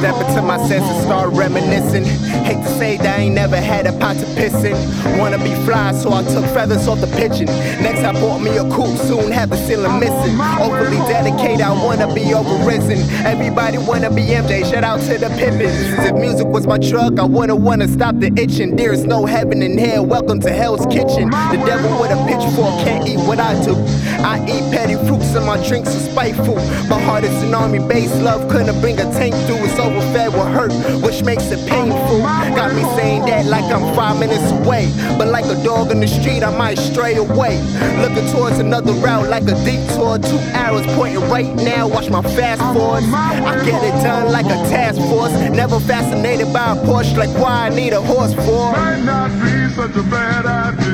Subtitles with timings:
[0.00, 2.04] to my senses, start reminiscing.
[2.44, 4.76] Hate to say that I ain't never had a pot to piss in.
[5.18, 7.46] Wanna be fly, so I took feathers off the pigeon.
[7.82, 10.38] Next, I bought me a coupe, soon have the ceiling missing.
[10.60, 13.00] Overly dedicated, I wanna be overrisen.
[13.24, 15.74] Everybody wanna be MJ, shout out to the Pippens.
[16.06, 18.76] If music was my drug, I wouldn't wanna stop the itching.
[18.76, 21.30] There is no heaven in hell, welcome to Hell's Kitchen.
[21.30, 23.74] The devil with a pitchfork can't eat what I do.
[24.22, 26.56] I eat petty fruits and my drinks are spiteful.
[26.88, 29.64] My heart is an army base, love couldn't bring a tank through.
[29.64, 32.20] It's overfed with hurt, which makes it painful.
[32.20, 34.92] Got me saying that like I'm five minutes away.
[35.16, 37.60] But like a dog in the street, I might stray away.
[38.02, 40.18] Looking towards another route like a detour.
[40.18, 43.06] Two arrows pointing right now, watch my fast forwards.
[43.12, 45.32] I get it done like a task force.
[45.50, 48.72] Never fascinated by a Porsche, like why I need a horse for.
[48.72, 50.87] Might not be such a bad idea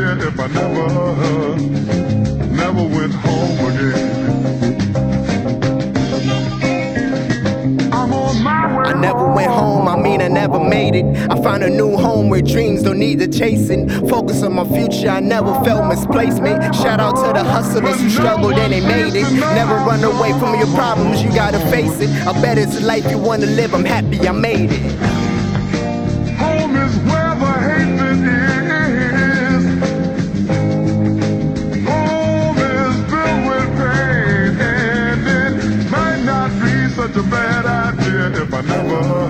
[10.25, 11.05] I never made it.
[11.31, 13.91] I found a new home where dreams don't need the chasing.
[14.09, 16.75] Focus on my future, I never felt misplacement.
[16.77, 19.31] Shout out to the hustlers who struggled and they made it.
[19.55, 22.09] Never run away from your problems, you gotta face it.
[22.27, 24.93] I bet it's the life you wanna live, I'm happy I made it.
[26.39, 29.65] Home is where the haven is.
[31.85, 32.97] Home is
[33.47, 39.24] with pain, and it might not be such a bad idea if I never.